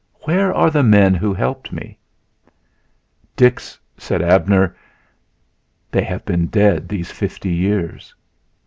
Where 0.23 0.51
are 0.51 0.71
the 0.71 0.81
men 0.81 1.13
who 1.13 1.31
helped 1.31 1.71
me?" 1.71 1.99
"Dix," 3.35 3.77
said 3.99 4.19
Abner, 4.23 4.75
"they 5.91 6.03
have 6.03 6.25
been 6.25 6.47
dead 6.47 6.89
these 6.89 7.11
fifty 7.11 7.51
years." 7.53 8.15